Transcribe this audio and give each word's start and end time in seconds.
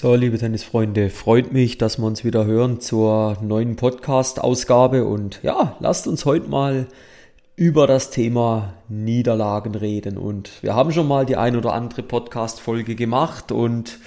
So, 0.00 0.14
liebe 0.14 0.38
Tennisfreunde, 0.38 1.10
freut 1.10 1.52
mich, 1.52 1.76
dass 1.76 1.98
wir 1.98 2.06
uns 2.06 2.24
wieder 2.24 2.46
hören 2.46 2.80
zur 2.80 3.36
neuen 3.42 3.76
Podcast-Ausgabe. 3.76 5.04
Und 5.04 5.40
ja, 5.42 5.76
lasst 5.78 6.08
uns 6.08 6.24
heute 6.24 6.48
mal 6.48 6.86
über 7.54 7.86
das 7.86 8.08
Thema 8.08 8.72
Niederlagen 8.88 9.74
reden. 9.74 10.16
Und 10.16 10.62
wir 10.62 10.74
haben 10.74 10.90
schon 10.90 11.06
mal 11.06 11.26
die 11.26 11.36
ein 11.36 11.54
oder 11.54 11.74
andere 11.74 12.02
Podcast-Folge 12.02 12.94
gemacht 12.94 13.52
und 13.52 13.98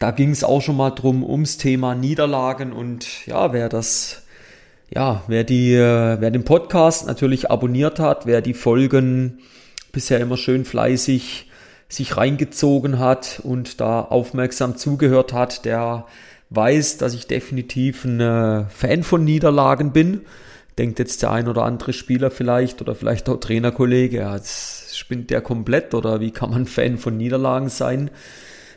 da 0.00 0.10
ging 0.10 0.32
es 0.32 0.42
auch 0.42 0.60
schon 0.60 0.76
mal 0.76 0.90
drum 0.90 1.22
ums 1.22 1.56
Thema 1.56 1.94
Niederlagen. 1.94 2.72
Und 2.72 3.24
ja, 3.26 3.52
wer 3.52 3.68
das, 3.68 4.24
ja, 4.92 5.22
wer 5.28 5.44
die, 5.44 5.74
wer 5.76 6.32
den 6.32 6.44
Podcast 6.44 7.06
natürlich 7.06 7.48
abonniert 7.48 8.00
hat, 8.00 8.26
wer 8.26 8.42
die 8.42 8.54
Folgen 8.54 9.38
bisher 9.92 10.18
immer 10.18 10.36
schön 10.36 10.64
fleißig 10.64 11.47
sich 11.88 12.16
reingezogen 12.16 12.98
hat 12.98 13.40
und 13.42 13.80
da 13.80 14.00
aufmerksam 14.02 14.76
zugehört 14.76 15.32
hat, 15.32 15.64
der 15.64 16.06
weiß, 16.50 16.98
dass 16.98 17.14
ich 17.14 17.26
definitiv 17.26 18.04
ein 18.04 18.20
äh, 18.20 18.64
Fan 18.68 19.02
von 19.02 19.24
Niederlagen 19.24 19.92
bin. 19.92 20.22
Denkt 20.76 20.98
jetzt 20.98 21.22
der 21.22 21.32
ein 21.32 21.48
oder 21.48 21.64
andere 21.64 21.92
Spieler 21.92 22.30
vielleicht 22.30 22.80
oder 22.80 22.94
vielleicht 22.94 23.28
auch 23.28 23.38
Trainerkollege, 23.38 24.18
ja, 24.18 24.36
jetzt 24.36 24.96
spinnt 24.96 25.30
der 25.30 25.40
komplett 25.40 25.94
oder 25.94 26.20
wie 26.20 26.30
kann 26.30 26.50
man 26.50 26.66
Fan 26.66 26.98
von 26.98 27.16
Niederlagen 27.16 27.68
sein? 27.68 28.10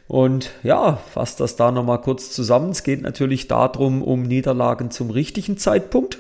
Und 0.08 0.52
ja, 0.64 0.98
fasst 1.14 1.40
das 1.40 1.56
da 1.56 1.72
nochmal 1.72 2.02
kurz 2.02 2.32
zusammen. 2.32 2.72
Es 2.72 2.84
geht 2.84 3.02
natürlich 3.02 3.48
darum, 3.48 4.02
um 4.02 4.24
Niederlagen 4.24 4.92
zum 4.92 5.10
richtigen 5.10 5.58
Zeitpunkt. 5.58 6.18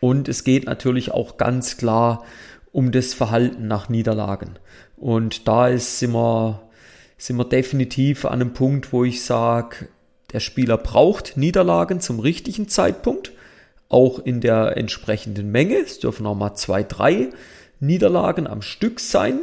Und 0.00 0.28
es 0.28 0.42
geht 0.42 0.64
natürlich 0.64 1.10
auch 1.10 1.36
ganz 1.36 1.76
klar 1.76 2.24
um 2.72 2.90
das 2.90 3.12
Verhalten 3.12 3.68
nach 3.68 3.88
Niederlagen. 3.88 4.58
Und 5.02 5.48
da 5.48 5.66
ist, 5.66 5.98
sind, 5.98 6.12
wir, 6.12 6.62
sind 7.18 7.36
wir 7.36 7.44
definitiv 7.44 8.24
an 8.24 8.34
einem 8.34 8.52
Punkt, 8.52 8.92
wo 8.92 9.02
ich 9.02 9.24
sage, 9.24 9.88
der 10.32 10.38
Spieler 10.38 10.78
braucht 10.78 11.36
Niederlagen 11.36 12.00
zum 12.00 12.20
richtigen 12.20 12.68
Zeitpunkt, 12.68 13.32
auch 13.88 14.20
in 14.20 14.40
der 14.40 14.76
entsprechenden 14.76 15.50
Menge. 15.50 15.78
Es 15.78 15.98
dürfen 15.98 16.24
auch 16.24 16.36
mal 16.36 16.54
zwei, 16.54 16.84
drei 16.84 17.30
Niederlagen 17.80 18.46
am 18.46 18.62
Stück 18.62 19.00
sein, 19.00 19.40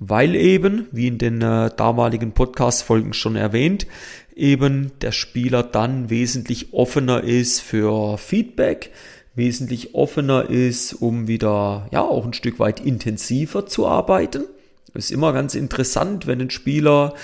weil 0.00 0.34
eben, 0.34 0.88
wie 0.90 1.06
in 1.06 1.18
den 1.18 1.40
äh, 1.40 1.70
damaligen 1.76 2.32
Podcast-Folgen 2.32 3.12
schon 3.12 3.36
erwähnt, 3.36 3.86
eben 4.34 4.90
der 5.02 5.12
Spieler 5.12 5.62
dann 5.62 6.10
wesentlich 6.10 6.74
offener 6.74 7.22
ist 7.22 7.60
für 7.60 8.18
Feedback, 8.18 8.90
wesentlich 9.36 9.94
offener 9.94 10.50
ist, 10.50 10.94
um 10.94 11.28
wieder, 11.28 11.86
ja, 11.92 12.02
auch 12.02 12.26
ein 12.26 12.32
Stück 12.32 12.58
weit 12.58 12.80
intensiver 12.80 13.66
zu 13.66 13.86
arbeiten. 13.86 14.46
Ist 14.94 15.10
immer 15.10 15.32
ganz 15.34 15.54
interessant, 15.54 16.26
wenn 16.26 16.40
ein 16.40 16.50
Spieler 16.50 17.14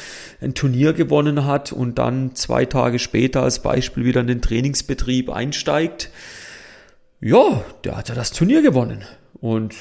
ein 0.43 0.55
Turnier 0.55 0.93
gewonnen 0.93 1.47
hat 1.47 1.73
und 1.73 1.99
dann 1.99 2.35
zwei 2.35 2.67
Tage 2.67 2.99
später 2.99 3.43
als 3.43 3.61
Beispiel 3.61 4.05
wieder 4.05 4.21
in 4.21 4.27
den 4.27 4.43
Trainingsbetrieb 4.43 5.31
einsteigt. 5.31 6.11
Ja, 7.21 7.65
der 7.85 7.97
hat 7.97 8.09
ja 8.11 8.15
das 8.15 8.33
Turnier 8.33 8.61
gewonnen. 8.63 9.05
Und 9.41 9.75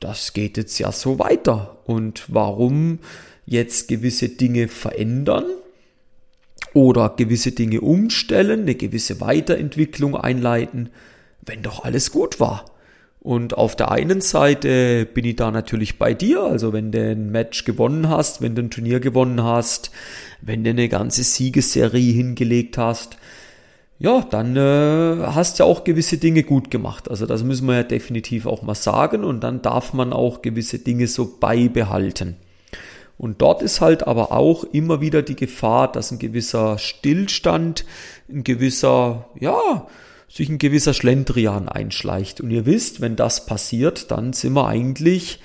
das 0.00 0.32
geht 0.32 0.56
jetzt 0.56 0.78
ja 0.78 0.92
so 0.92 1.18
weiter. 1.18 1.78
Und 1.84 2.24
warum 2.28 2.98
jetzt 3.46 3.88
gewisse 3.88 4.28
Dinge 4.28 4.68
verändern 4.68 5.44
oder 6.74 7.14
gewisse 7.16 7.52
Dinge 7.52 7.80
umstellen, 7.80 8.62
eine 8.62 8.74
gewisse 8.74 9.20
Weiterentwicklung 9.20 10.16
einleiten, 10.16 10.90
wenn 11.42 11.62
doch 11.62 11.84
alles 11.84 12.10
gut 12.12 12.38
war? 12.38 12.69
Und 13.20 13.56
auf 13.56 13.76
der 13.76 13.90
einen 13.90 14.22
Seite 14.22 15.04
bin 15.04 15.26
ich 15.26 15.36
da 15.36 15.50
natürlich 15.50 15.98
bei 15.98 16.14
dir, 16.14 16.42
also 16.42 16.72
wenn 16.72 16.90
du 16.90 17.10
ein 17.10 17.30
Match 17.30 17.64
gewonnen 17.64 18.08
hast, 18.08 18.40
wenn 18.40 18.54
du 18.54 18.62
ein 18.62 18.70
Turnier 18.70 18.98
gewonnen 18.98 19.42
hast, 19.42 19.90
wenn 20.40 20.64
du 20.64 20.70
eine 20.70 20.88
ganze 20.88 21.22
Siegesserie 21.22 22.12
hingelegt 22.12 22.78
hast, 22.78 23.18
ja, 23.98 24.22
dann 24.30 24.56
äh, 24.56 25.26
hast 25.26 25.58
du 25.58 25.64
ja 25.64 25.68
auch 25.68 25.84
gewisse 25.84 26.16
Dinge 26.16 26.42
gut 26.42 26.70
gemacht. 26.70 27.10
Also 27.10 27.26
das 27.26 27.44
müssen 27.44 27.66
wir 27.68 27.74
ja 27.74 27.82
definitiv 27.82 28.46
auch 28.46 28.62
mal 28.62 28.74
sagen 28.74 29.24
und 29.24 29.44
dann 29.44 29.60
darf 29.60 29.92
man 29.92 30.14
auch 30.14 30.40
gewisse 30.40 30.78
Dinge 30.78 31.06
so 31.06 31.36
beibehalten. 31.38 32.36
Und 33.18 33.42
dort 33.42 33.60
ist 33.60 33.82
halt 33.82 34.06
aber 34.06 34.32
auch 34.32 34.64
immer 34.64 35.02
wieder 35.02 35.20
die 35.20 35.36
Gefahr, 35.36 35.92
dass 35.92 36.10
ein 36.10 36.18
gewisser 36.18 36.78
Stillstand, 36.78 37.84
ein 38.30 38.44
gewisser, 38.44 39.28
ja, 39.38 39.86
sich 40.30 40.48
ein 40.48 40.58
gewisser 40.58 40.94
Schlendrian 40.94 41.68
einschleicht. 41.68 42.40
Und 42.40 42.50
ihr 42.50 42.64
wisst, 42.64 43.00
wenn 43.00 43.16
das 43.16 43.46
passiert, 43.46 44.10
dann 44.10 44.32
sind 44.32 44.52
wir 44.52 44.66
eigentlich 44.66 45.40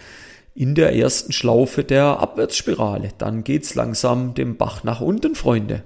in 0.53 0.75
der 0.75 0.96
ersten 0.96 1.34
Schlaufe 1.34 1.84
der 1.84 2.19
Abwärtsspirale. 2.19 3.09
Dann 3.18 3.44
geht's 3.44 3.75
langsam 3.75 4.35
dem 4.35 4.57
Bach 4.57 4.84
nach 4.84 5.01
unten, 5.01 5.35
Freunde. 5.35 5.84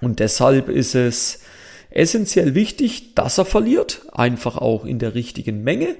Und 0.00 0.18
deshalb 0.18 0.68
ist 0.68 0.94
es 0.94 1.40
essentiell 1.90 2.54
wichtig, 2.54 3.14
dass 3.14 3.38
er 3.38 3.44
verliert, 3.44 4.02
einfach 4.12 4.56
auch 4.56 4.84
in 4.84 4.98
der 4.98 5.14
richtigen 5.14 5.62
Menge, 5.62 5.94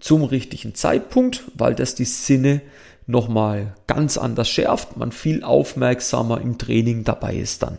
zum 0.00 0.24
richtigen 0.24 0.74
Zeitpunkt, 0.74 1.44
weil 1.54 1.74
das 1.74 1.94
die 1.94 2.06
Sinne 2.06 2.62
nochmal 3.06 3.74
ganz 3.86 4.16
anders 4.16 4.48
schärft, 4.48 4.96
man 4.96 5.12
viel 5.12 5.44
aufmerksamer 5.44 6.40
im 6.40 6.58
Training 6.58 7.04
dabei 7.04 7.36
ist 7.36 7.62
dann. 7.62 7.78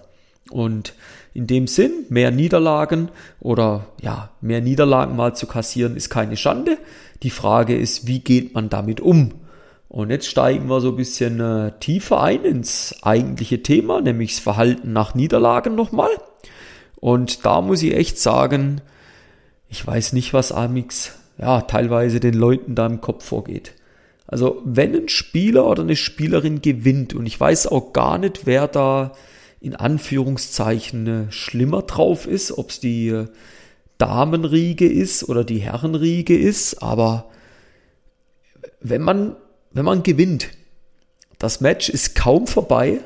Und 0.50 0.94
in 1.34 1.48
dem 1.48 1.68
Sinn, 1.68 2.06
mehr 2.10 2.32
Niederlagen 2.32 3.10
oder 3.40 3.88
ja, 4.02 4.30
mehr 4.42 4.62
Niederlagen 4.62 5.16
mal 5.16 5.36
zu 5.36 5.48
kassieren 5.48 5.96
ist 5.96 6.10
keine 6.10 6.38
Schande. 6.38 6.78
Die 7.24 7.32
Frage 7.32 7.76
ist, 7.76 8.08
wie 8.08 8.20
geht 8.20 8.54
man 8.54 8.70
damit 8.70 9.02
um? 9.02 9.32
Und 9.90 10.10
jetzt 10.10 10.28
steigen 10.28 10.70
wir 10.70 10.82
so 10.82 10.90
ein 10.90 10.96
bisschen 10.96 11.40
äh, 11.40 11.72
tiefer 11.80 12.22
ein 12.22 12.44
ins 12.44 12.96
eigentliche 13.04 13.62
Thema, 13.62 14.02
nämlich 14.02 14.32
das 14.34 14.40
Verhalten 14.40 14.92
nach 14.92 15.16
Niederlagen 15.16 15.76
nochmal. 15.76 16.10
Und 16.96 17.46
da 17.46 17.62
muss 17.62 17.84
ich 17.84 17.96
echt 17.96 18.20
sagen, 18.20 18.82
ich 19.70 19.86
weiß 19.86 20.14
nicht, 20.14 20.34
was 20.34 20.52
Amix 20.52 21.14
ja 21.38 21.62
teilweise 21.62 22.20
den 22.20 22.34
Leuten 22.34 22.76
da 22.76 22.86
im 22.86 23.02
Kopf 23.02 23.26
vorgeht. 23.26 23.74
Also 24.28 24.62
wenn 24.66 24.96
ein 24.96 25.10
Spieler 25.10 25.68
oder 25.68 25.84
eine 25.84 25.96
Spielerin 25.96 26.62
gewinnt 26.62 27.14
und 27.14 27.26
ich 27.26 27.40
weiß 27.40 27.68
auch 27.68 27.94
gar 27.94 28.18
nicht, 28.18 28.46
wer 28.46 28.68
da 28.68 29.12
in 29.64 29.78
Anführungszeichen 29.78 31.32
schlimmer 31.32 31.84
drauf 31.84 32.28
ist, 32.28 32.52
ob 32.52 32.70
es 32.70 32.82
die 32.82 33.08
äh, 33.08 33.28
Damenriege 33.98 34.86
ist 34.86 35.30
oder 35.30 35.46
die 35.46 35.60
Herrenriege 35.60 36.38
ist, 36.38 36.84
aber 36.84 37.30
wenn 38.82 39.02
man, 39.02 39.38
wenn 39.72 39.86
man 39.86 40.04
gewinnt, 40.04 40.50
das 41.40 41.62
Match 41.62 41.88
ist 41.88 42.14
kaum 42.14 42.46
vorbei, 42.46 43.00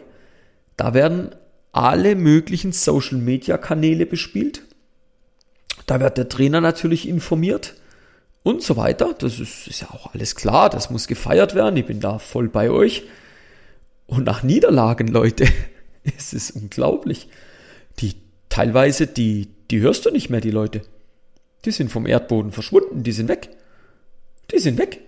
da 0.77 0.95
werden 0.95 1.29
alle 1.73 2.15
möglichen 2.15 2.71
Social 2.71 3.19
Media 3.19 3.59
Kanäle 3.59 4.07
bespielt. 4.07 4.63
Da 5.85 5.99
wird 5.99 6.17
der 6.17 6.27
Trainer 6.27 6.59
natürlich 6.59 7.07
informiert 7.07 7.75
und 8.41 8.63
so 8.63 8.77
weiter. 8.77 9.13
Das 9.19 9.39
ist, 9.39 9.67
ist 9.67 9.81
ja 9.81 9.91
auch 9.91 10.15
alles 10.15 10.33
klar, 10.33 10.71
das 10.71 10.89
muss 10.89 11.05
gefeiert 11.05 11.53
werden. 11.53 11.77
Ich 11.77 11.85
bin 11.85 11.99
da 11.99 12.17
voll 12.17 12.49
bei 12.49 12.71
euch. 12.71 13.03
Und 14.07 14.23
nach 14.23 14.41
Niederlagen, 14.41 15.07
Leute, 15.07 15.45
Es 16.17 16.33
ist 16.33 16.51
unglaublich. 16.51 17.29
Die 17.99 18.15
teilweise, 18.49 19.07
die, 19.07 19.49
die 19.71 19.79
hörst 19.79 20.05
du 20.05 20.11
nicht 20.11 20.29
mehr, 20.29 20.41
die 20.41 20.51
Leute. 20.51 20.81
Die 21.65 21.71
sind 21.71 21.91
vom 21.91 22.05
Erdboden 22.05 22.51
verschwunden, 22.51 23.03
die 23.03 23.11
sind 23.11 23.27
weg. 23.27 23.49
Die 24.51 24.59
sind 24.59 24.77
weg. 24.77 25.01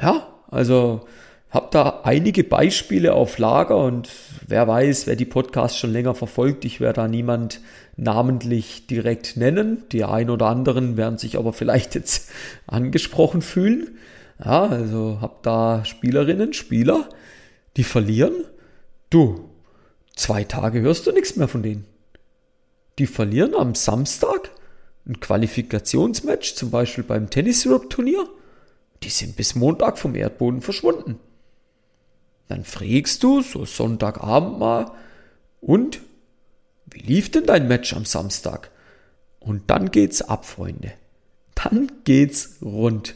Ja, 0.00 0.28
also 0.50 1.06
hab 1.50 1.70
da 1.70 2.00
einige 2.04 2.44
Beispiele 2.44 3.14
auf 3.14 3.38
Lager 3.38 3.78
und 3.78 4.10
wer 4.46 4.68
weiß, 4.68 5.06
wer 5.06 5.16
die 5.16 5.24
Podcasts 5.24 5.78
schon 5.78 5.92
länger 5.92 6.14
verfolgt, 6.14 6.66
ich 6.66 6.80
werde 6.80 7.00
da 7.00 7.08
niemand 7.08 7.60
namentlich 7.96 8.86
direkt 8.86 9.36
nennen. 9.36 9.84
Die 9.90 10.04
ein 10.04 10.28
oder 10.28 10.46
anderen 10.46 10.96
werden 10.98 11.18
sich 11.18 11.38
aber 11.38 11.52
vielleicht 11.52 11.94
jetzt 11.94 12.30
angesprochen 12.66 13.40
fühlen. 13.40 13.98
Ja, 14.44 14.66
also 14.66 15.18
hab 15.20 15.42
da 15.42 15.84
Spielerinnen, 15.84 16.52
Spieler, 16.52 17.08
die 17.76 17.84
verlieren. 17.84 18.34
Du, 19.10 19.47
Zwei 20.18 20.42
Tage 20.42 20.80
hörst 20.80 21.06
du 21.06 21.12
nichts 21.12 21.36
mehr 21.36 21.46
von 21.46 21.62
denen. 21.62 21.86
Die 22.98 23.06
verlieren 23.06 23.54
am 23.54 23.76
Samstag 23.76 24.50
ein 25.06 25.20
Qualifikationsmatch, 25.20 26.56
zum 26.56 26.72
Beispiel 26.72 27.04
beim 27.04 27.30
Tennis 27.30 27.64
Europe 27.64 27.88
Turnier. 27.88 28.28
Die 29.04 29.10
sind 29.10 29.36
bis 29.36 29.54
Montag 29.54 29.96
vom 29.96 30.16
Erdboden 30.16 30.60
verschwunden. 30.60 31.20
Dann 32.48 32.64
fragst 32.64 33.22
du 33.22 33.42
so 33.42 33.64
Sonntagabend 33.64 34.58
mal, 34.58 34.90
und 35.60 36.00
wie 36.86 36.98
lief 36.98 37.30
denn 37.30 37.46
dein 37.46 37.68
Match 37.68 37.92
am 37.94 38.04
Samstag? 38.04 38.72
Und 39.38 39.70
dann 39.70 39.92
geht's 39.92 40.20
ab, 40.20 40.44
Freunde. 40.44 40.94
Dann 41.54 41.92
geht's 42.02 42.56
rund. 42.60 43.14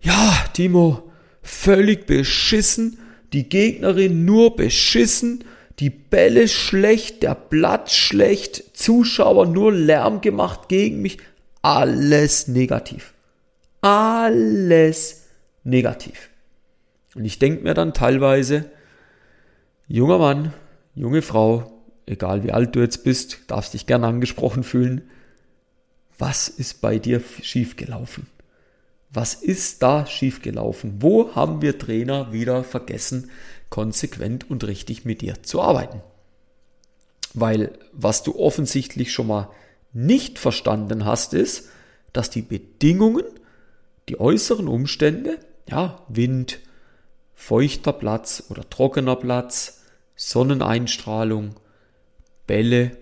Ja, 0.00 0.46
Timo, 0.52 1.12
völlig 1.42 2.06
beschissen, 2.06 2.98
die 3.32 3.48
Gegnerin 3.48 4.24
nur 4.24 4.56
beschissen 4.56 5.44
die 5.78 5.90
Bälle 5.90 6.48
schlecht, 6.48 7.22
der 7.22 7.34
Platz 7.34 7.92
schlecht, 7.92 8.76
Zuschauer 8.76 9.46
nur 9.46 9.72
Lärm 9.72 10.20
gemacht 10.20 10.68
gegen 10.68 11.02
mich, 11.02 11.18
alles 11.62 12.48
negativ. 12.48 13.12
Alles 13.82 15.24
negativ. 15.64 16.30
Und 17.14 17.24
ich 17.24 17.38
denke 17.38 17.62
mir 17.62 17.74
dann 17.74 17.92
teilweise, 17.92 18.70
junger 19.86 20.18
Mann, 20.18 20.52
junge 20.94 21.22
Frau, 21.22 21.82
egal 22.06 22.42
wie 22.44 22.52
alt 22.52 22.74
du 22.74 22.80
jetzt 22.80 23.04
bist, 23.04 23.40
darfst 23.48 23.74
dich 23.74 23.86
gerne 23.86 24.06
angesprochen 24.06 24.64
fühlen. 24.64 25.02
Was 26.18 26.48
ist 26.48 26.80
bei 26.80 26.98
dir 26.98 27.22
schiefgelaufen? 27.42 28.26
Was 29.10 29.34
ist 29.34 29.82
da 29.82 30.06
schiefgelaufen? 30.06 30.96
Wo 31.00 31.34
haben 31.34 31.62
wir 31.62 31.78
Trainer 31.78 32.32
wieder 32.32 32.64
vergessen, 32.64 33.30
konsequent 33.70 34.50
und 34.50 34.64
richtig 34.64 35.04
mit 35.04 35.20
dir 35.20 35.42
zu 35.42 35.60
arbeiten? 35.60 36.02
Weil 37.34 37.78
was 37.92 38.22
du 38.22 38.38
offensichtlich 38.38 39.12
schon 39.12 39.26
mal 39.26 39.50
nicht 39.92 40.38
verstanden 40.38 41.04
hast, 41.04 41.34
ist, 41.34 41.68
dass 42.12 42.30
die 42.30 42.42
Bedingungen, 42.42 43.24
die 44.08 44.18
äußeren 44.18 44.68
Umstände, 44.68 45.38
ja, 45.68 46.02
Wind, 46.08 46.60
feuchter 47.34 47.92
Platz 47.92 48.44
oder 48.48 48.68
trockener 48.68 49.16
Platz, 49.16 49.82
Sonneneinstrahlung, 50.16 51.56
Bälle, 52.46 52.96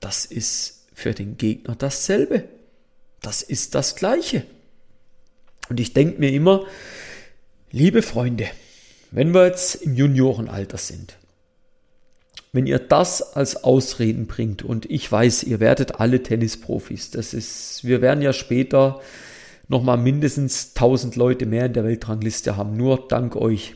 das 0.00 0.24
ist 0.24 0.86
für 0.94 1.14
den 1.14 1.36
Gegner 1.36 1.74
dasselbe. 1.74 2.48
Das 3.20 3.42
ist 3.42 3.74
das 3.74 3.96
Gleiche. 3.96 4.44
Und 5.68 5.80
ich 5.80 5.92
denke 5.92 6.20
mir 6.20 6.32
immer, 6.32 6.66
liebe 7.70 8.02
Freunde, 8.02 8.48
wenn 9.10 9.32
wir 9.32 9.46
jetzt 9.46 9.76
im 9.76 9.94
Juniorenalter 9.94 10.78
sind, 10.78 11.16
wenn 12.52 12.66
ihr 12.66 12.78
das 12.78 13.34
als 13.34 13.62
Ausreden 13.62 14.26
bringt 14.26 14.62
und 14.62 14.90
ich 14.90 15.10
weiß, 15.10 15.44
ihr 15.44 15.60
werdet 15.60 16.00
alle 16.00 16.22
Tennisprofis, 16.22 17.10
das 17.10 17.34
ist, 17.34 17.84
wir 17.84 18.00
werden 18.00 18.22
ja 18.22 18.32
später 18.32 19.00
nochmal 19.68 19.98
mindestens 19.98 20.72
1000 20.74 21.16
Leute 21.16 21.46
mehr 21.46 21.66
in 21.66 21.74
der 21.74 21.84
Weltrangliste 21.84 22.56
haben, 22.56 22.76
nur 22.76 23.06
dank 23.08 23.36
euch. 23.36 23.74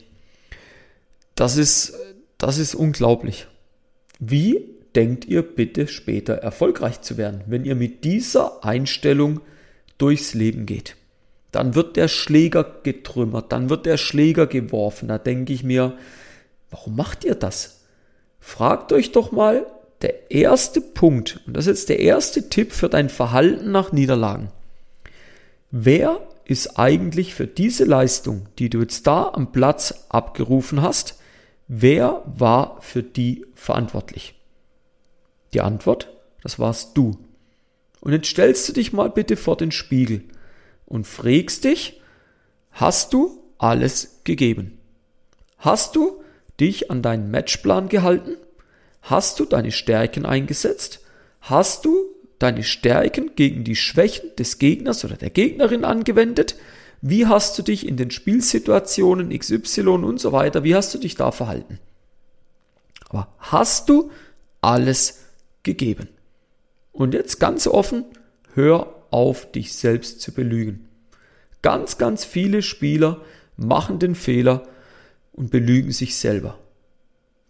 Das 1.34 1.56
ist, 1.56 1.94
das 2.38 2.58
ist 2.58 2.74
unglaublich. 2.74 3.46
Wie 4.18 4.68
denkt 4.94 5.26
ihr 5.26 5.42
bitte 5.42 5.88
später 5.88 6.34
erfolgreich 6.34 7.02
zu 7.02 7.16
werden, 7.16 7.42
wenn 7.46 7.64
ihr 7.64 7.74
mit 7.74 8.04
dieser 8.04 8.64
Einstellung 8.64 9.40
durchs 9.98 10.34
Leben 10.34 10.66
geht? 10.66 10.96
Dann 11.52 11.74
wird 11.74 11.96
der 11.96 12.08
Schläger 12.08 12.64
getrümmert, 12.82 13.52
dann 13.52 13.68
wird 13.70 13.86
der 13.86 13.98
Schläger 13.98 14.46
geworfen. 14.46 15.08
Da 15.08 15.18
denke 15.18 15.52
ich 15.52 15.62
mir, 15.62 15.96
warum 16.70 16.96
macht 16.96 17.24
ihr 17.24 17.34
das? 17.34 17.82
Fragt 18.40 18.92
euch 18.92 19.12
doch 19.12 19.30
mal, 19.30 19.66
der 20.00 20.32
erste 20.32 20.80
Punkt, 20.80 21.40
und 21.46 21.56
das 21.56 21.66
ist 21.66 21.80
jetzt 21.80 21.88
der 21.90 22.00
erste 22.00 22.48
Tipp 22.48 22.72
für 22.72 22.88
dein 22.88 23.08
Verhalten 23.08 23.70
nach 23.70 23.92
Niederlagen. 23.92 24.50
Wer 25.70 26.26
ist 26.44 26.78
eigentlich 26.78 27.34
für 27.34 27.46
diese 27.46 27.84
Leistung, 27.84 28.46
die 28.58 28.68
du 28.68 28.80
jetzt 28.80 29.06
da 29.06 29.30
am 29.32 29.52
Platz 29.52 30.06
abgerufen 30.08 30.82
hast, 30.82 31.20
wer 31.68 32.22
war 32.26 32.78
für 32.80 33.02
die 33.02 33.44
verantwortlich? 33.54 34.34
Die 35.52 35.60
Antwort, 35.60 36.08
das 36.42 36.58
warst 36.58 36.96
du. 36.96 37.18
Und 38.00 38.12
jetzt 38.12 38.26
stellst 38.26 38.68
du 38.68 38.72
dich 38.72 38.92
mal 38.92 39.10
bitte 39.10 39.36
vor 39.36 39.56
den 39.56 39.70
Spiegel 39.70 40.24
und 40.92 41.06
fragst 41.06 41.64
dich, 41.64 42.00
hast 42.70 43.14
du 43.14 43.42
alles 43.56 44.20
gegeben? 44.24 44.78
Hast 45.56 45.96
du 45.96 46.22
dich 46.60 46.90
an 46.90 47.00
deinen 47.00 47.30
Matchplan 47.30 47.88
gehalten? 47.88 48.36
Hast 49.00 49.40
du 49.40 49.46
deine 49.46 49.72
Stärken 49.72 50.26
eingesetzt? 50.26 51.00
Hast 51.40 51.86
du 51.86 51.96
deine 52.38 52.62
Stärken 52.62 53.30
gegen 53.36 53.64
die 53.64 53.74
Schwächen 53.74 54.36
des 54.36 54.58
Gegners 54.58 55.04
oder 55.04 55.16
der 55.16 55.30
Gegnerin 55.30 55.84
angewendet? 55.84 56.56
Wie 57.00 57.26
hast 57.26 57.58
du 57.58 57.62
dich 57.62 57.88
in 57.88 57.96
den 57.96 58.10
Spielsituationen 58.10 59.36
XY 59.36 59.88
und 59.88 60.20
so 60.20 60.32
weiter, 60.32 60.62
wie 60.62 60.74
hast 60.74 60.92
du 60.92 60.98
dich 60.98 61.14
da 61.14 61.32
verhalten? 61.32 61.78
Aber 63.08 63.28
hast 63.38 63.88
du 63.88 64.10
alles 64.60 65.22
gegeben? 65.62 66.08
Und 66.92 67.14
jetzt 67.14 67.40
ganz 67.40 67.66
offen, 67.66 68.04
hör 68.54 69.01
auf, 69.12 69.50
dich 69.52 69.74
selbst 69.74 70.20
zu 70.20 70.32
belügen. 70.32 70.88
Ganz, 71.62 71.98
ganz 71.98 72.24
viele 72.24 72.62
Spieler 72.62 73.20
machen 73.56 73.98
den 73.98 74.14
Fehler, 74.14 74.66
und 75.32 75.50
belügen 75.50 75.92
sich 75.92 76.16
selber. 76.16 76.58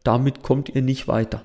Damit 0.04 0.42
kommt 0.42 0.68
ihr 0.68 0.82
nicht 0.82 1.08
weiter. 1.08 1.42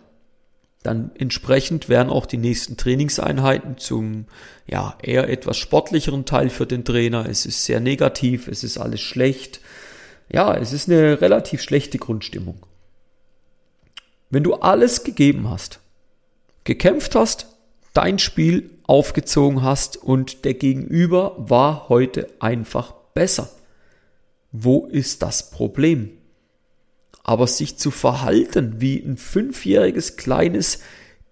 Dann 0.84 1.12
entsprechend 1.18 1.90
werden 1.90 2.10
auch 2.10 2.26
die 2.26 2.38
nächsten 2.38 2.78
Trainingseinheiten 2.78 3.78
zum 3.78 4.26
ja 4.68 4.98
eher 5.02 5.28
etwas 5.30 5.58
sportlicheren 5.58 6.26
Teil 6.26 6.50
für 6.50 6.66
den 6.66 6.86
Trainer. 6.86 7.28
Es 7.28 7.46
ist 7.46 7.66
sehr 7.66 7.80
negativ, 7.80 8.48
es 8.48 8.64
ist 8.64 8.78
alles 8.78 9.02
schlecht. 9.02 9.60
Ja, 10.30 10.56
es 10.56 10.72
ist 10.72 10.90
eine 10.90 11.20
relativ 11.20 11.62
schlechte 11.62 11.98
Grundstimmung. 11.98 12.66
Wenn 14.30 14.44
du 14.44 14.56
alles 14.56 15.04
gegeben 15.04 15.50
hast, 15.50 15.80
gekämpft 16.64 17.16
hast, 17.16 17.48
dein 17.94 18.20
Spiel 18.20 18.70
aufgezogen 18.88 19.62
hast 19.62 19.98
und 19.98 20.46
der 20.46 20.56
Gegenüber 20.56 21.36
war 21.38 21.90
heute 21.90 22.28
einfach 22.40 22.94
besser. 23.14 23.50
Wo 24.52 24.88
ist 24.88 25.22
das 25.22 25.52
Problem? 25.52 26.18
aber 27.28 27.46
sich 27.46 27.78
zu 27.78 27.92
verhalten 27.92 28.76
wie 28.80 28.98
ein 29.00 29.18
fünfjähriges 29.18 30.16
kleines 30.16 30.80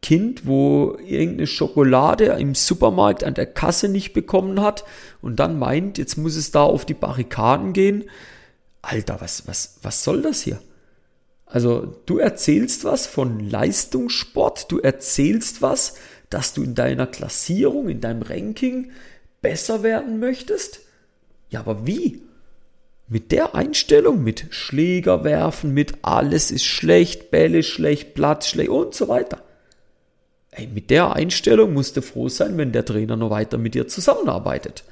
Kind, 0.01 0.45
wo 0.45 0.97
irgendeine 1.03 1.47
Schokolade 1.47 2.25
im 2.25 2.53
Supermarkt 2.53 3.23
an 3.23 3.33
der 3.33 3.45
Kasse 3.45 3.87
nicht 3.87 4.11
bekommen 4.11 4.61
hat 4.61 4.83
und 5.21 5.37
dann 5.37 5.57
meint, 5.57 5.97
jetzt 5.97 6.17
muss 6.17 6.35
es 6.35 6.51
da 6.51 6.63
auf 6.63 6.85
die 6.85 6.93
Barrikaden 6.93 7.71
gehen. 7.71 8.03
Alter, 8.81 9.21
was, 9.21 9.47
was, 9.47 9.79
was 9.81 10.03
soll 10.03 10.21
das 10.21 10.41
hier? 10.41 10.61
Also, 11.45 11.95
du 12.05 12.17
erzählst 12.17 12.83
was 12.83 13.07
von 13.07 13.39
Leistungssport, 13.39 14.69
du 14.71 14.79
erzählst 14.79 15.61
was, 15.61 15.95
dass 16.29 16.53
du 16.53 16.63
in 16.63 16.75
deiner 16.75 17.07
Klassierung, 17.07 17.89
in 17.89 18.01
deinem 18.01 18.21
Ranking 18.21 18.91
besser 19.41 19.83
werden 19.83 20.19
möchtest? 20.19 20.81
Ja, 21.49 21.59
aber 21.61 21.85
wie? 21.85 22.21
Mit 23.07 23.31
der 23.31 23.53
Einstellung, 23.53 24.23
mit 24.23 24.47
Schläger 24.49 25.23
werfen, 25.23 25.73
mit 25.73 25.93
alles 26.01 26.49
ist 26.49 26.65
schlecht, 26.65 27.29
Bälle 27.29 27.61
schlecht, 27.61 28.15
Platz 28.15 28.47
schlecht 28.47 28.69
und 28.69 28.95
so 28.95 29.07
weiter. 29.07 29.43
Ey, 30.49 30.67
mit 30.67 30.89
der 30.89 31.13
Einstellung 31.13 31.73
musst 31.73 31.97
du 31.97 32.01
froh 32.01 32.29
sein, 32.29 32.57
wenn 32.57 32.71
der 32.71 32.85
Trainer 32.85 33.15
noch 33.15 33.29
weiter 33.29 33.57
mit 33.57 33.75
dir 33.75 33.87
zusammenarbeitet. 33.87 34.83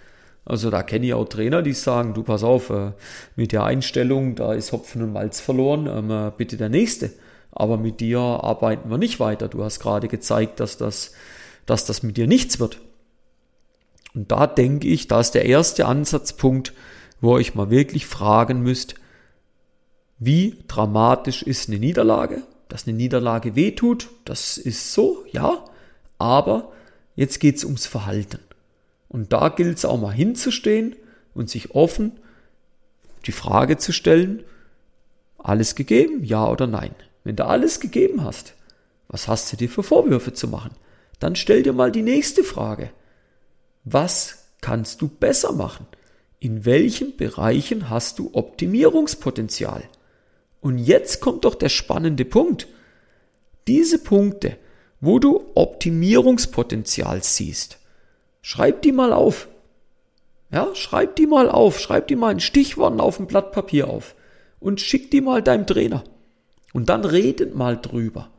Also 0.45 0.69
da 0.69 0.83
kenne 0.83 1.05
ich 1.05 1.13
auch 1.13 1.27
Trainer, 1.27 1.61
die 1.61 1.73
sagen, 1.73 2.13
du 2.13 2.21
pass 2.21 2.43
auf, 2.43 2.69
äh, 2.69 2.91
mit 3.35 3.53
der 3.53 3.63
Einstellung, 3.63 4.35
da 4.35 4.53
ist 4.53 4.73
Hopfen 4.73 5.01
und 5.01 5.13
Malz 5.13 5.39
verloren, 5.39 5.87
ähm, 5.87 6.11
äh, 6.11 6.31
bitte 6.35 6.57
der 6.57 6.69
nächste. 6.69 7.11
Aber 7.53 7.77
mit 7.77 7.99
dir 7.99 8.19
arbeiten 8.19 8.89
wir 8.89 8.97
nicht 8.97 9.19
weiter. 9.19 9.47
Du 9.47 9.63
hast 9.63 9.79
gerade 9.79 10.07
gezeigt, 10.07 10.59
dass 10.59 10.77
das, 10.77 11.13
dass 11.65 11.85
das 11.85 12.03
mit 12.03 12.17
dir 12.17 12.27
nichts 12.27 12.59
wird. 12.59 12.79
Und 14.15 14.31
da 14.31 14.47
denke 14.47 14.87
ich, 14.87 15.07
da 15.07 15.19
ist 15.19 15.31
der 15.31 15.45
erste 15.45 15.85
Ansatzpunkt, 15.85 16.73
wo 17.21 17.35
ihr 17.35 17.39
euch 17.39 17.55
mal 17.55 17.69
wirklich 17.69 18.05
fragen 18.05 18.61
müsst, 18.61 18.95
wie 20.19 20.57
dramatisch 20.67 21.43
ist 21.43 21.69
eine 21.69 21.79
Niederlage? 21.79 22.43
Dass 22.69 22.87
eine 22.87 22.95
Niederlage 22.95 23.55
wehtut, 23.55 24.09
das 24.25 24.57
ist 24.57 24.93
so, 24.93 25.25
ja, 25.31 25.65
aber 26.17 26.71
jetzt 27.15 27.39
geht's 27.39 27.63
ums 27.63 27.85
Verhalten. 27.85 28.39
Und 29.09 29.33
da 29.33 29.49
gilt 29.49 29.77
es 29.77 29.85
auch 29.85 29.99
mal 29.99 30.13
hinzustehen 30.13 30.95
und 31.33 31.49
sich 31.49 31.71
offen 31.75 32.13
die 33.25 33.31
Frage 33.31 33.77
zu 33.77 33.91
stellen, 33.91 34.43
alles 35.37 35.75
gegeben, 35.75 36.23
ja 36.23 36.47
oder 36.47 36.67
nein? 36.67 36.95
Wenn 37.23 37.35
du 37.35 37.45
alles 37.45 37.79
gegeben 37.79 38.23
hast, 38.23 38.53
was 39.07 39.27
hast 39.27 39.51
du 39.51 39.57
dir 39.57 39.69
für 39.69 39.83
Vorwürfe 39.83 40.33
zu 40.33 40.47
machen? 40.47 40.71
Dann 41.19 41.35
stell 41.35 41.63
dir 41.63 41.73
mal 41.73 41.91
die 41.91 42.01
nächste 42.01 42.43
Frage. 42.43 42.89
Was 43.83 44.49
kannst 44.61 45.01
du 45.01 45.07
besser 45.07 45.53
machen? 45.53 45.87
in 46.43 46.65
welchen 46.65 47.15
Bereichen 47.15 47.89
hast 47.89 48.19
du 48.19 48.31
Optimierungspotenzial? 48.33 49.83
Und 50.59 50.77
jetzt 50.77 51.21
kommt 51.21 51.45
doch 51.45 51.55
der 51.55 51.69
spannende 51.69 52.25
Punkt. 52.25 52.67
Diese 53.65 53.97
Punkte, 53.97 54.57
wo 54.99 55.19
du 55.19 55.45
Optimierungspotenzial 55.55 57.23
siehst, 57.23 57.79
schreib 58.41 58.81
die 58.81 58.91
mal 58.91 59.13
auf. 59.13 59.47
Ja, 60.51 60.75
schreib 60.75 61.15
die 61.15 61.27
mal 61.27 61.49
auf, 61.49 61.79
schreib 61.79 62.09
die 62.09 62.17
mal 62.17 62.33
in 62.33 62.41
Stichworten 62.41 62.99
auf 62.99 63.21
ein 63.21 63.27
Blatt 63.27 63.53
Papier 63.53 63.87
auf 63.87 64.13
und 64.59 64.81
schick 64.81 65.11
die 65.11 65.21
mal 65.21 65.41
deinem 65.41 65.65
Trainer. 65.65 66.03
Und 66.73 66.89
dann 66.89 67.05
redet 67.05 67.55
mal 67.55 67.79
drüber. 67.79 68.29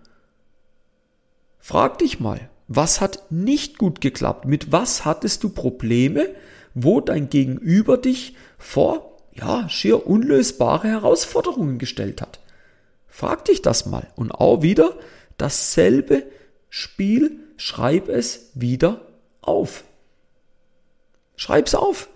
Frag 1.59 1.99
dich 1.99 2.21
mal, 2.21 2.51
was 2.69 3.01
hat 3.01 3.31
nicht 3.31 3.79
gut 3.79 4.03
geklappt? 4.03 4.45
Mit 4.45 4.71
was 4.73 5.07
hattest 5.07 5.43
du 5.43 5.49
Probleme? 5.49 6.35
wo 6.75 7.01
dein 7.01 7.31
Gegenüber 7.31 7.97
dich 7.97 8.35
vor, 8.59 9.17
ja, 9.33 9.69
schier 9.69 10.07
unlösbare 10.07 10.89
Herausforderungen 10.89 11.79
gestellt 11.79 12.21
hat. 12.21 12.41
Frag 13.07 13.45
dich 13.45 13.63
das 13.63 13.87
mal. 13.87 14.09
Und 14.17 14.33
auch 14.33 14.63
wieder 14.63 14.99
dasselbe 15.39 16.25
Spiel, 16.69 17.39
schreib 17.57 18.09
es 18.09 18.51
wieder 18.55 19.01
auf. 19.41 19.85
Schreib's 21.37 21.75
auf. 21.75 22.09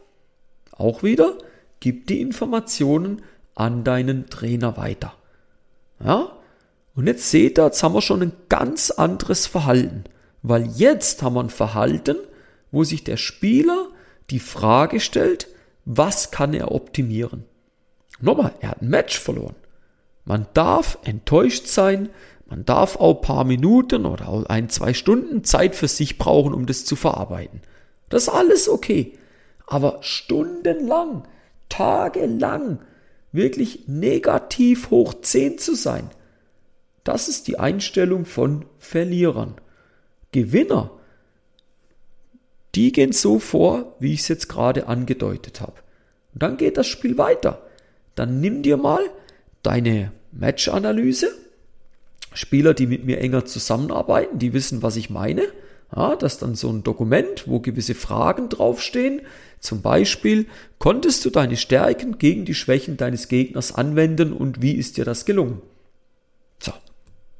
Auch 0.72 1.02
wieder, 1.02 1.38
gib 1.80 2.06
die 2.08 2.20
Informationen 2.20 3.22
an 3.54 3.84
deinen 3.84 4.28
Trainer 4.28 4.76
weiter. 4.76 5.14
Ja? 6.02 6.32
Und 6.94 7.06
jetzt 7.06 7.30
seht 7.30 7.58
ihr, 7.58 7.64
jetzt 7.64 7.82
haben 7.82 7.94
wir 7.94 8.02
schon 8.02 8.22
ein 8.22 8.32
ganz 8.48 8.90
anderes 8.90 9.46
Verhalten. 9.46 10.04
Weil 10.42 10.66
jetzt 10.66 11.22
haben 11.22 11.34
wir 11.34 11.42
ein 11.42 11.50
Verhalten, 11.50 12.16
wo 12.70 12.84
sich 12.84 13.04
der 13.04 13.16
Spieler 13.16 13.88
die 14.30 14.40
Frage 14.40 15.00
stellt, 15.00 15.48
was 15.84 16.30
kann 16.30 16.54
er 16.54 16.72
optimieren? 16.72 17.44
Nochmal, 18.20 18.52
er 18.60 18.70
hat 18.70 18.82
ein 18.82 18.88
Match 18.88 19.18
verloren. 19.18 19.54
Man 20.24 20.46
darf 20.54 20.98
enttäuscht 21.04 21.66
sein, 21.66 22.10
man 22.46 22.64
darf 22.64 22.96
auch 22.96 23.16
ein 23.16 23.22
paar 23.22 23.44
Minuten 23.44 24.06
oder 24.06 24.28
auch 24.28 24.46
ein, 24.46 24.68
zwei 24.68 24.94
Stunden 24.94 25.44
Zeit 25.44 25.74
für 25.74 25.88
sich 25.88 26.18
brauchen, 26.18 26.54
um 26.54 26.66
das 26.66 26.84
zu 26.84 26.96
verarbeiten. 26.96 27.62
Das 28.08 28.24
ist 28.24 28.28
alles 28.28 28.68
okay. 28.68 29.18
Aber 29.66 29.98
stundenlang, 30.00 31.24
tagelang, 31.68 32.80
wirklich 33.32 33.86
negativ 33.86 34.90
hoch 34.90 35.14
10 35.20 35.58
zu 35.58 35.74
sein, 35.74 36.10
das 37.04 37.28
ist 37.28 37.48
die 37.48 37.58
Einstellung 37.58 38.26
von 38.26 38.66
Verlierern. 38.78 39.54
Gewinner, 40.32 40.90
die 42.74 42.92
gehen 42.92 43.12
so 43.12 43.38
vor, 43.38 43.96
wie 43.98 44.12
ich 44.12 44.20
es 44.20 44.28
jetzt 44.28 44.48
gerade 44.48 44.86
angedeutet 44.86 45.60
habe. 45.60 45.80
Und 46.34 46.42
dann 46.42 46.56
geht 46.58 46.76
das 46.76 46.86
Spiel 46.86 47.16
weiter. 47.16 47.62
Dann 48.14 48.40
nimm 48.40 48.62
dir 48.62 48.76
mal 48.76 49.00
deine 49.62 50.12
Match-Analyse. 50.32 51.30
Spieler, 52.34 52.74
die 52.74 52.86
mit 52.86 53.04
mir 53.04 53.18
enger 53.18 53.46
zusammenarbeiten, 53.46 54.38
die 54.38 54.52
wissen, 54.52 54.82
was 54.82 54.96
ich 54.96 55.08
meine. 55.08 55.42
Ja, 55.94 56.16
das 56.16 56.34
ist 56.34 56.42
dann 56.42 56.54
so 56.54 56.68
ein 56.70 56.82
Dokument, 56.82 57.48
wo 57.48 57.60
gewisse 57.60 57.94
Fragen 57.94 58.48
draufstehen. 58.48 59.22
Zum 59.60 59.82
Beispiel, 59.82 60.46
konntest 60.78 61.24
du 61.24 61.30
deine 61.30 61.56
Stärken 61.56 62.18
gegen 62.18 62.44
die 62.44 62.54
Schwächen 62.54 62.96
deines 62.96 63.28
Gegners 63.28 63.74
anwenden 63.74 64.32
und 64.32 64.62
wie 64.62 64.72
ist 64.72 64.96
dir 64.96 65.04
das 65.04 65.24
gelungen? 65.24 65.62
So, 66.60 66.72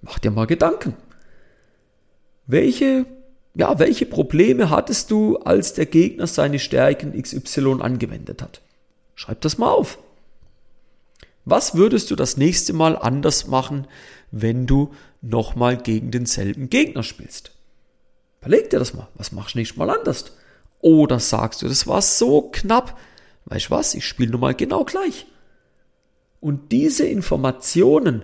mach 0.02 0.18
dir 0.18 0.30
mal 0.30 0.46
Gedanken. 0.46 0.94
Welche, 2.46 3.04
ja, 3.54 3.78
welche 3.78 4.06
Probleme 4.06 4.70
hattest 4.70 5.10
du, 5.10 5.36
als 5.36 5.74
der 5.74 5.86
Gegner 5.86 6.26
seine 6.26 6.58
Stärken 6.58 7.20
XY 7.20 7.78
angewendet 7.80 8.40
hat? 8.40 8.62
Schreib 9.14 9.42
das 9.42 9.58
mal 9.58 9.70
auf. 9.70 9.98
Was 11.44 11.74
würdest 11.74 12.10
du 12.10 12.16
das 12.16 12.36
nächste 12.36 12.72
Mal 12.72 12.96
anders 12.96 13.46
machen, 13.46 13.86
wenn 14.30 14.66
du 14.66 14.92
nochmal 15.20 15.76
gegen 15.76 16.10
denselben 16.10 16.70
Gegner 16.70 17.02
spielst? 17.02 17.52
Überleg 18.40 18.71
dir 18.71 18.78
das 18.78 18.95
mal. 18.95 19.09
Was 19.14 19.33
machst 19.33 19.54
du 19.54 19.59
nächstes 19.59 19.78
Mal 19.78 19.90
anders? 19.90 20.33
Oder 20.80 21.18
sagst 21.18 21.62
du, 21.62 21.68
das 21.68 21.87
war 21.87 22.02
so 22.02 22.42
knapp. 22.52 22.99
Weißt 23.47 23.66
du 23.66 23.71
was? 23.71 23.95
Ich 23.95 24.07
spiele 24.07 24.33
nun 24.33 24.40
mal 24.40 24.54
genau 24.54 24.85
gleich. 24.85 25.26
Und 26.40 26.71
diese 26.73 27.07
Informationen, 27.07 28.23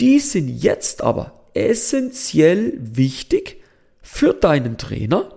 die 0.00 0.18
sind 0.18 0.48
jetzt 0.48 1.02
aber 1.02 1.32
essentiell 1.54 2.74
wichtig 2.76 3.62
für 4.02 4.34
deinen 4.34 4.76
Trainer, 4.76 5.34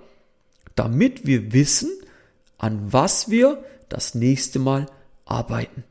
damit 0.75 1.25
wir 1.25 1.53
wissen, 1.53 1.89
an 2.57 2.91
was 2.91 3.29
wir 3.29 3.63
das 3.87 4.15
nächste 4.15 4.59
Mal 4.59 4.87
arbeiten, 5.25 5.83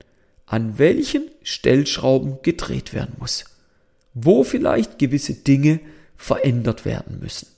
an 0.47 0.79
welchen 0.79 1.31
Stellschrauben 1.43 2.39
gedreht 2.43 2.93
werden 2.93 3.17
muss, 3.19 3.45
wo 4.13 4.45
vielleicht 4.45 4.99
gewisse 4.99 5.35
Dinge 5.35 5.81
verändert 6.17 6.85
werden 6.85 7.21
müssen. 7.21 7.49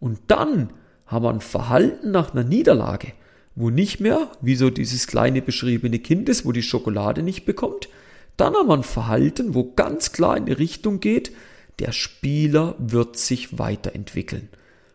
Und 0.00 0.18
dann 0.28 0.70
haben 1.06 1.24
wir 1.24 1.30
ein 1.30 1.40
Verhalten 1.40 2.10
nach 2.10 2.32
einer 2.32 2.44
Niederlage, 2.44 3.12
wo 3.54 3.70
nicht 3.70 4.00
mehr, 4.00 4.30
wie 4.40 4.56
so 4.56 4.70
dieses 4.70 5.06
kleine 5.06 5.40
beschriebene 5.40 5.98
Kind 5.98 6.28
ist, 6.28 6.44
wo 6.44 6.52
die 6.52 6.62
Schokolade 6.62 7.22
nicht 7.22 7.44
bekommt, 7.44 7.88
dann 8.36 8.54
haben 8.54 8.68
wir 8.68 8.74
ein 8.74 8.82
Verhalten, 8.82 9.54
wo 9.54 9.72
ganz 9.74 10.12
klar 10.12 10.36
in 10.36 10.46
die 10.46 10.52
Richtung 10.52 11.00
geht, 11.00 11.32
der 11.78 11.92
Spieler 11.92 12.74
wird 12.78 13.16
sich 13.16 13.58
weiterentwickeln. 13.58 14.48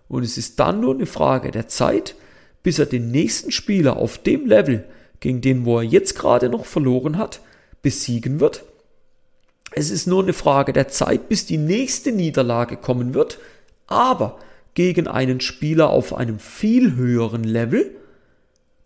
Und 0.07 0.23
es 0.23 0.37
ist 0.37 0.59
dann 0.59 0.81
nur 0.81 0.93
eine 0.93 1.05
Frage 1.05 1.51
der 1.51 1.67
Zeit, 1.67 2.15
bis 2.63 2.79
er 2.79 2.85
den 2.85 3.09
nächsten 3.09 3.51
Spieler 3.51 3.97
auf 3.97 4.17
dem 4.17 4.45
Level, 4.45 4.83
gegen 5.19 5.41
den 5.41 5.65
wo 5.65 5.79
er 5.79 5.83
jetzt 5.83 6.17
gerade 6.17 6.49
noch 6.49 6.65
verloren 6.65 7.17
hat, 7.17 7.41
besiegen 7.81 8.39
wird. 8.39 8.63
Es 9.71 9.89
ist 9.89 10.05
nur 10.05 10.21
eine 10.21 10.33
Frage 10.33 10.73
der 10.73 10.89
Zeit, 10.89 11.29
bis 11.29 11.45
die 11.45 11.57
nächste 11.57 12.11
Niederlage 12.11 12.77
kommen 12.77 13.13
wird, 13.13 13.39
aber 13.87 14.37
gegen 14.73 15.07
einen 15.07 15.41
Spieler 15.41 15.89
auf 15.89 16.13
einem 16.13 16.39
viel 16.39 16.95
höheren 16.95 17.43
Level. 17.43 17.95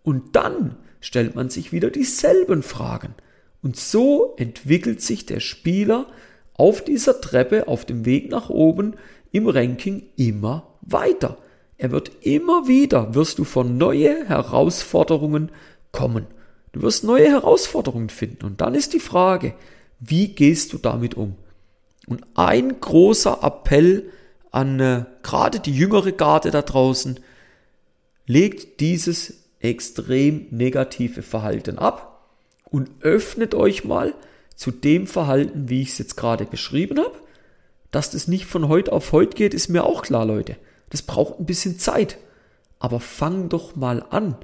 Und 0.02 0.36
dann 0.36 0.76
stellt 1.00 1.34
man 1.34 1.50
sich 1.50 1.72
wieder 1.72 1.90
dieselben 1.90 2.62
Fragen. 2.62 3.14
Und 3.62 3.76
so 3.76 4.34
entwickelt 4.36 5.00
sich 5.00 5.26
der 5.26 5.40
Spieler 5.40 6.06
auf 6.54 6.82
dieser 6.82 7.20
Treppe, 7.20 7.68
auf 7.68 7.84
dem 7.84 8.04
Weg 8.04 8.30
nach 8.30 8.48
oben 8.48 8.94
im 9.32 9.48
Ranking 9.48 10.04
immer 10.16 10.78
weiter. 10.82 11.38
Er 11.78 11.90
wird 11.90 12.10
immer 12.22 12.68
wieder, 12.68 13.14
wirst 13.14 13.38
du 13.38 13.44
von 13.44 13.76
neue 13.76 14.26
Herausforderungen 14.26 15.50
kommen. 15.92 16.26
Du 16.72 16.82
wirst 16.82 17.04
neue 17.04 17.28
Herausforderungen 17.28 18.08
finden. 18.08 18.46
Und 18.46 18.60
dann 18.60 18.74
ist 18.74 18.94
die 18.94 19.00
Frage, 19.00 19.54
wie 20.00 20.28
gehst 20.28 20.72
du 20.72 20.78
damit 20.78 21.14
um? 21.14 21.36
Und 22.06 22.24
ein 22.34 22.80
großer 22.80 23.40
Appell 23.42 24.10
an 24.56 24.80
äh, 24.80 25.04
gerade 25.22 25.60
die 25.60 25.74
jüngere 25.74 26.12
Garde 26.12 26.50
da 26.50 26.62
draußen, 26.62 27.20
legt 28.26 28.80
dieses 28.80 29.44
extrem 29.60 30.46
negative 30.50 31.20
Verhalten 31.20 31.78
ab 31.78 32.26
und 32.64 32.90
öffnet 33.00 33.54
euch 33.54 33.84
mal 33.84 34.14
zu 34.54 34.70
dem 34.70 35.06
Verhalten, 35.06 35.68
wie 35.68 35.82
ich 35.82 35.90
es 35.90 35.98
jetzt 35.98 36.16
gerade 36.16 36.46
beschrieben 36.46 36.98
habe. 36.98 37.20
Dass 37.90 38.10
das 38.10 38.28
nicht 38.28 38.46
von 38.46 38.68
heute 38.68 38.92
auf 38.92 39.12
heute 39.12 39.36
geht, 39.36 39.52
ist 39.52 39.68
mir 39.68 39.84
auch 39.84 40.00
klar, 40.00 40.24
Leute. 40.24 40.56
Das 40.88 41.02
braucht 41.02 41.38
ein 41.38 41.46
bisschen 41.46 41.78
Zeit. 41.78 42.16
Aber 42.78 42.98
fang 42.98 43.50
doch 43.50 43.76
mal 43.76 44.04
an. 44.08 44.36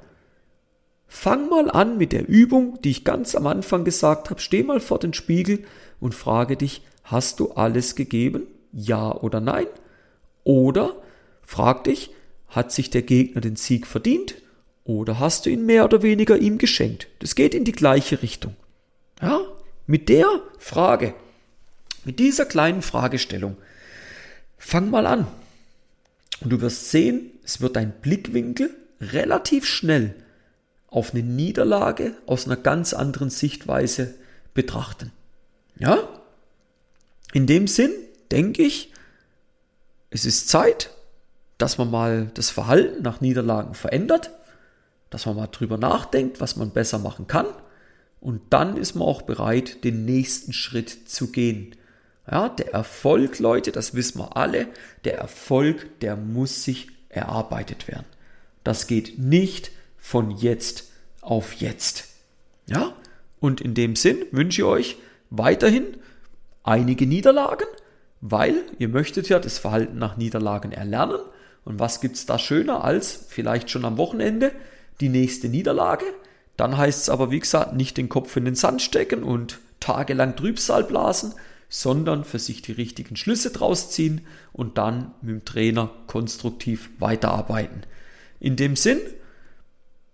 Fang 1.07 1.49
mal 1.49 1.71
an 1.71 1.97
mit 1.97 2.11
der 2.11 2.29
Übung, 2.29 2.79
die 2.83 2.91
ich 2.91 3.03
ganz 3.03 3.33
am 3.33 3.47
Anfang 3.47 3.83
gesagt 3.83 4.29
habe. 4.29 4.39
Steh 4.39 4.61
mal 4.61 4.79
vor 4.79 4.99
den 4.99 5.13
Spiegel 5.13 5.65
und 5.99 6.13
frage 6.13 6.55
dich, 6.55 6.83
hast 7.03 7.39
du 7.39 7.53
alles 7.53 7.95
gegeben? 7.95 8.45
Ja 8.71 9.11
oder 9.11 9.39
nein? 9.39 9.67
Oder 10.43 11.01
frag 11.41 11.83
dich, 11.85 12.11
hat 12.47 12.71
sich 12.71 12.89
der 12.89 13.01
Gegner 13.01 13.41
den 13.41 13.55
Sieg 13.55 13.87
verdient? 13.87 14.35
Oder 14.83 15.19
hast 15.19 15.45
du 15.45 15.49
ihn 15.49 15.65
mehr 15.65 15.85
oder 15.85 16.01
weniger 16.01 16.37
ihm 16.37 16.57
geschenkt? 16.57 17.07
Das 17.19 17.35
geht 17.35 17.55
in 17.55 17.63
die 17.63 17.71
gleiche 17.71 18.21
Richtung. 18.21 18.55
Ja, 19.21 19.41
mit 19.87 20.09
der 20.09 20.27
Frage, 20.59 21.13
mit 22.03 22.19
dieser 22.19 22.45
kleinen 22.45 22.81
Fragestellung, 22.81 23.57
fang 24.57 24.89
mal 24.89 25.05
an. 25.05 25.27
Und 26.41 26.51
du 26.51 26.61
wirst 26.61 26.91
sehen, 26.91 27.31
es 27.43 27.61
wird 27.61 27.75
dein 27.75 27.93
Blickwinkel 28.01 28.75
relativ 28.99 29.65
schnell 29.65 30.15
auf 30.87 31.13
eine 31.13 31.23
Niederlage 31.23 32.15
aus 32.25 32.45
einer 32.45 32.57
ganz 32.57 32.93
anderen 32.93 33.29
Sichtweise 33.29 34.13
betrachten. 34.53 35.11
Ja? 35.79 36.07
In 37.33 37.47
dem 37.47 37.67
Sinn 37.67 37.91
denke 38.31 38.61
ich, 38.61 38.92
es 40.13 40.25
ist 40.25 40.49
Zeit, 40.49 40.91
dass 41.57 41.77
man 41.77 41.91
mal 41.91 42.31
das 42.33 42.49
Verhalten 42.49 43.03
nach 43.03 43.21
Niederlagen 43.21 43.73
verändert, 43.73 44.31
dass 45.09 45.25
man 45.25 45.35
mal 45.35 45.47
drüber 45.47 45.77
nachdenkt, 45.77 46.41
was 46.41 46.55
man 46.55 46.71
besser 46.71 46.99
machen 46.99 47.27
kann 47.27 47.47
und 48.23 48.41
dann 48.51 48.77
ist 48.77 48.95
man 48.95 49.05
auch 49.05 49.23
bereit, 49.23 49.83
den 49.83 50.05
nächsten 50.05 50.53
Schritt 50.53 51.09
zu 51.09 51.29
gehen. 51.29 51.75
Ja, 52.31 52.47
der 52.47 52.73
Erfolg, 52.73 53.39
Leute, 53.39 53.73
das 53.73 53.95
wissen 53.95 54.19
wir 54.19 54.37
alle, 54.37 54.69
der 55.03 55.17
Erfolg, 55.17 55.99
der 55.99 56.15
muss 56.15 56.63
sich 56.63 56.87
erarbeitet 57.09 57.89
werden. 57.89 58.05
Das 58.63 58.87
geht 58.87 59.19
nicht 59.19 59.71
von 59.97 60.31
jetzt 60.31 60.85
auf 61.19 61.55
jetzt. 61.55 62.05
Ja? 62.65 62.95
Und 63.41 63.59
in 63.59 63.73
dem 63.73 63.97
Sinn 63.97 64.25
wünsche 64.31 64.61
ich 64.61 64.65
euch 64.65 64.97
weiterhin 65.29 65.85
einige 66.63 67.05
Niederlagen, 67.05 67.67
weil 68.25 68.55
ihr 68.79 68.87
möchtet 68.87 69.27
ja 69.27 69.37
das 69.37 69.57
Verhalten 69.57 69.99
nach 69.99 70.15
Niederlagen 70.15 70.71
erlernen. 70.71 71.19
Und 71.65 71.79
was 71.79 71.99
gibt's 71.99 72.25
da 72.25 72.39
schöner 72.39 72.81
als 72.81 73.25
vielleicht 73.27 73.69
schon 73.69 73.83
am 73.83 73.97
Wochenende 73.97 74.53
die 75.01 75.09
nächste 75.09 75.49
Niederlage? 75.49 76.05
Dann 76.55 76.77
heißt 76.77 77.01
es 77.01 77.09
aber, 77.09 77.31
wie 77.31 77.41
gesagt, 77.41 77.73
nicht 77.73 77.97
den 77.97 78.07
Kopf 78.07 78.37
in 78.37 78.45
den 78.45 78.55
Sand 78.55 78.81
stecken 78.81 79.23
und 79.23 79.59
tagelang 79.81 80.37
Trübsal 80.37 80.85
blasen, 80.85 81.33
sondern 81.67 82.23
für 82.23 82.39
sich 82.39 82.61
die 82.61 82.71
richtigen 82.71 83.17
Schlüsse 83.17 83.51
draus 83.51 83.91
ziehen 83.91 84.21
und 84.53 84.77
dann 84.77 85.11
mit 85.21 85.31
dem 85.31 85.45
Trainer 85.45 85.89
konstruktiv 86.07 86.91
weiterarbeiten. 86.99 87.81
In 88.39 88.55
dem 88.55 88.77
Sinn, 88.77 89.01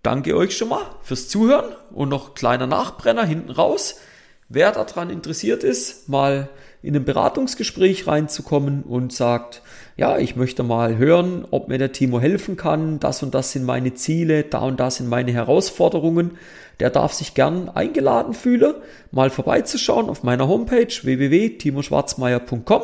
danke 0.02 0.36
euch 0.36 0.56
schon 0.56 0.70
mal 0.70 0.96
fürs 1.02 1.28
Zuhören 1.28 1.76
und 1.92 2.08
noch 2.08 2.34
kleiner 2.34 2.66
Nachbrenner 2.66 3.24
hinten 3.24 3.52
raus. 3.52 4.00
Wer 4.48 4.72
daran 4.72 5.10
interessiert 5.10 5.62
ist, 5.62 6.08
mal 6.08 6.48
in 6.82 6.96
ein 6.96 7.04
Beratungsgespräch 7.04 8.06
reinzukommen 8.06 8.82
und 8.82 9.12
sagt, 9.12 9.62
ja, 9.96 10.18
ich 10.18 10.36
möchte 10.36 10.62
mal 10.62 10.96
hören, 10.96 11.44
ob 11.50 11.68
mir 11.68 11.78
der 11.78 11.92
Timo 11.92 12.20
helfen 12.20 12.56
kann, 12.56 12.98
das 13.00 13.22
und 13.22 13.34
das 13.34 13.52
sind 13.52 13.64
meine 13.64 13.94
Ziele, 13.94 14.44
da 14.44 14.60
und 14.60 14.80
da 14.80 14.90
sind 14.90 15.08
meine 15.08 15.32
Herausforderungen, 15.32 16.38
der 16.78 16.88
darf 16.88 17.12
sich 17.12 17.34
gern 17.34 17.68
eingeladen 17.68 18.32
fühlen, 18.32 18.74
mal 19.10 19.28
vorbeizuschauen 19.28 20.08
auf 20.08 20.22
meiner 20.22 20.48
Homepage 20.48 20.88
www.timoschwarzmeier.com 21.02 22.82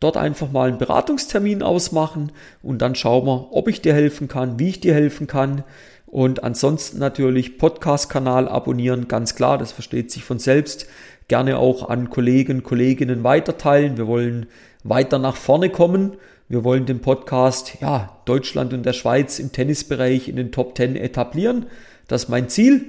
dort 0.00 0.16
einfach 0.16 0.50
mal 0.50 0.68
einen 0.68 0.78
Beratungstermin 0.78 1.62
ausmachen 1.62 2.32
und 2.62 2.80
dann 2.82 2.94
schauen 2.94 3.26
wir, 3.26 3.52
ob 3.52 3.68
ich 3.68 3.82
dir 3.82 3.94
helfen 3.94 4.28
kann, 4.28 4.58
wie 4.58 4.70
ich 4.70 4.80
dir 4.80 4.94
helfen 4.94 5.26
kann. 5.26 5.62
Und 6.06 6.42
ansonsten 6.42 6.98
natürlich 6.98 7.58
Podcast-Kanal 7.58 8.48
abonnieren, 8.48 9.06
ganz 9.06 9.36
klar, 9.36 9.58
das 9.58 9.70
versteht 9.70 10.10
sich 10.10 10.24
von 10.24 10.40
selbst. 10.40 10.86
Gerne 11.28 11.58
auch 11.58 11.88
an 11.88 12.10
Kollegen, 12.10 12.64
Kolleginnen 12.64 13.22
weiterteilen. 13.22 13.96
Wir 13.96 14.08
wollen 14.08 14.46
weiter 14.82 15.20
nach 15.20 15.36
vorne 15.36 15.70
kommen. 15.70 16.16
Wir 16.48 16.64
wollen 16.64 16.86
den 16.86 17.00
Podcast, 17.00 17.76
ja, 17.80 18.16
Deutschland 18.24 18.72
und 18.72 18.84
der 18.84 18.92
Schweiz 18.92 19.38
im 19.38 19.52
Tennisbereich 19.52 20.28
in 20.28 20.34
den 20.34 20.50
Top 20.50 20.76
10 20.76 20.96
etablieren. 20.96 21.66
Das 22.08 22.24
ist 22.24 22.28
mein 22.28 22.48
Ziel. 22.48 22.86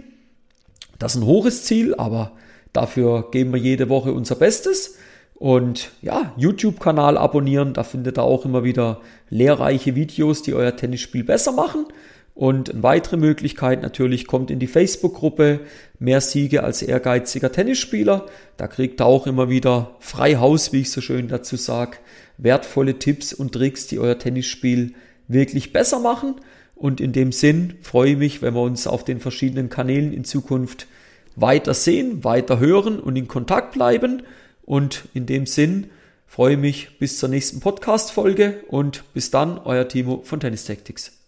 Das 0.97 1.13
ist 1.13 1.21
ein 1.21 1.27
hohes 1.27 1.63
Ziel, 1.63 1.93
aber 1.93 2.31
dafür 2.73 3.29
geben 3.29 3.53
wir 3.53 3.59
jede 3.59 3.89
Woche 3.89 4.13
unser 4.13 4.33
Bestes. 4.33 4.95
Und 5.41 5.89
ja, 6.03 6.33
YouTube-Kanal 6.37 7.17
abonnieren, 7.17 7.73
da 7.73 7.81
findet 7.81 8.19
ihr 8.19 8.23
auch 8.23 8.45
immer 8.45 8.63
wieder 8.63 9.01
lehrreiche 9.31 9.95
Videos, 9.95 10.43
die 10.43 10.53
euer 10.53 10.75
Tennisspiel 10.75 11.23
besser 11.23 11.51
machen. 11.51 11.87
Und 12.35 12.69
eine 12.69 12.83
weitere 12.83 13.17
Möglichkeit 13.17 13.81
natürlich 13.81 14.27
kommt 14.27 14.51
in 14.51 14.59
die 14.59 14.67
Facebook-Gruppe 14.67 15.61
Mehr 15.97 16.21
Siege 16.21 16.63
als 16.63 16.83
ehrgeiziger 16.83 17.51
Tennisspieler. 17.51 18.27
Da 18.57 18.67
kriegt 18.67 19.01
ihr 19.01 19.05
auch 19.07 19.25
immer 19.25 19.49
wieder 19.49 19.95
frei 19.99 20.35
Haus, 20.35 20.73
wie 20.73 20.81
ich 20.81 20.91
so 20.91 21.01
schön 21.01 21.27
dazu 21.27 21.55
sage, 21.55 21.97
wertvolle 22.37 22.99
Tipps 22.99 23.33
und 23.33 23.53
Tricks, 23.53 23.87
die 23.87 23.97
euer 23.97 24.19
Tennisspiel 24.19 24.93
wirklich 25.27 25.73
besser 25.73 25.97
machen. 25.97 26.35
Und 26.75 27.01
in 27.01 27.13
dem 27.13 27.31
Sinn 27.31 27.79
freue 27.81 28.11
ich 28.11 28.17
mich, 28.17 28.41
wenn 28.43 28.53
wir 28.53 28.61
uns 28.61 28.85
auf 28.85 29.03
den 29.03 29.19
verschiedenen 29.19 29.69
Kanälen 29.69 30.13
in 30.13 30.23
Zukunft 30.23 30.85
weiter 31.35 31.73
sehen, 31.73 32.23
weiter 32.23 32.59
hören 32.59 32.99
und 32.99 33.15
in 33.15 33.27
Kontakt 33.27 33.73
bleiben. 33.73 34.21
Und 34.63 35.07
in 35.13 35.25
dem 35.25 35.45
Sinn 35.45 35.89
freue 36.27 36.53
ich 36.53 36.59
mich 36.59 36.99
bis 36.99 37.17
zur 37.19 37.29
nächsten 37.29 37.59
Podcast-Folge 37.59 38.63
und 38.67 39.03
bis 39.13 39.31
dann, 39.31 39.57
euer 39.59 39.87
Timo 39.87 40.21
von 40.23 40.39
Tennis 40.39 40.65
Tactics. 40.65 41.20